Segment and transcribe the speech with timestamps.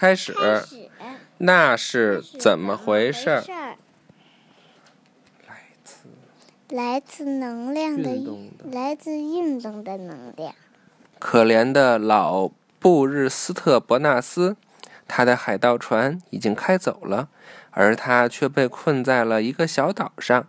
[0.00, 0.34] 开始，
[1.36, 3.44] 那是是怎么回事儿？
[3.46, 3.76] 儿？
[5.46, 5.54] 来
[5.84, 6.08] 自
[6.70, 10.54] 来自能量的运来自运动的能量。
[11.18, 14.56] 可怜的老布日斯特伯纳斯，
[15.06, 17.28] 他的海盗船已经开走了，
[17.70, 20.48] 而他却被困在了一个小岛上。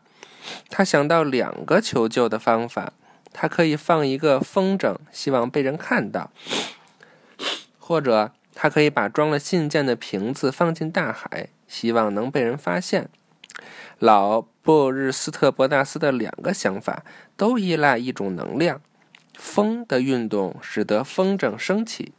[0.69, 2.93] 他想到两个求救的方法：
[3.33, 6.31] 他可以放一个风筝，希望被人看到；
[7.77, 8.31] 或者
[8.61, 13.09] 他可以把装了信件的瓶子放进大海，希望能被人发现。
[13.97, 17.03] 老布日斯特伯纳斯的两个想法
[17.35, 18.79] 都依赖一种能量。
[19.33, 22.13] 风的运动使得风筝升起，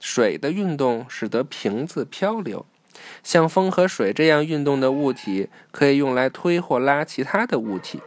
[0.00, 2.66] 水的运动使得瓶子漂流。
[3.22, 8.02] 像风和水这样运动的物体，可以用来推或拉其他的物体。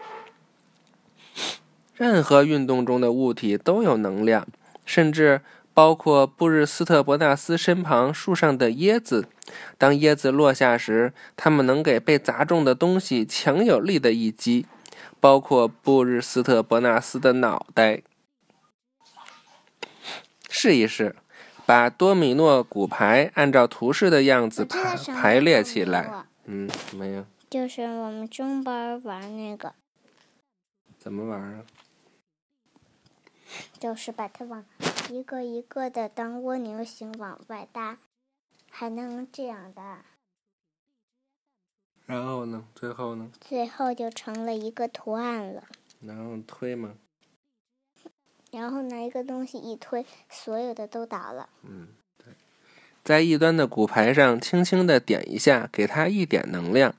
[1.95, 4.45] 任何运动中的物体都有能量，
[4.85, 5.40] 甚至
[5.73, 9.27] 包括布日斯特伯纳斯身旁树上的椰子。
[9.77, 14.66] 当椰子落下时，它们能给被砸中的东西强有力的一击，
[15.20, 18.04] 包括布日斯特伯纳斯的脑袋。
[20.49, 21.16] 试一试，
[21.66, 26.26] 把多米诺骨牌按照图示的样子排排列起来。
[26.46, 27.26] 嗯，怎么样？
[27.49, 29.74] 就是我们中班玩那个，
[30.98, 31.62] 怎么玩啊？
[33.79, 34.63] 就是把它往
[35.09, 37.98] 一个一个的当蜗牛形往外搭，
[38.70, 40.05] 还能这样搭，
[42.05, 42.65] 然后呢？
[42.73, 43.29] 最后呢？
[43.40, 45.63] 最后就成了一个图案了。
[46.01, 46.93] 然后推吗。
[48.51, 51.49] 然后拿一个东西一推，所有的都倒了。
[51.63, 52.34] 嗯，对。
[53.04, 56.95] 在一端的骨牌上轻轻的点一下，给它一点能量，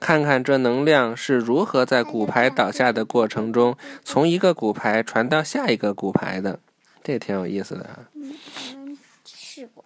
[0.00, 6.60] 看看这能量是如何在骨牌倒下的过程中，从一个骨牌传到下一个骨牌的。
[7.04, 8.08] 这挺有意思的哈！
[8.14, 9.84] 嗯，试过。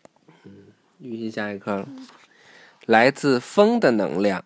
[1.01, 1.89] 预习下一课了。
[2.87, 4.45] 来自风的能量，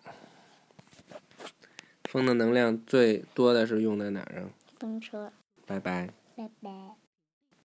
[2.05, 4.49] 风的能量最多的是用在哪儿啊？
[4.79, 5.31] 风车，
[5.65, 6.09] 拜拜。
[6.35, 7.02] 拜拜。